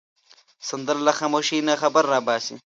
[0.67, 2.55] سندره له خاموشۍ نه خبرې را باسي